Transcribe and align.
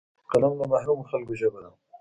قلم 0.31 0.53
د 0.59 0.61
محرومو 0.71 1.09
خلکو 1.11 1.33
ژبه 1.39 1.59
ده 1.63 1.71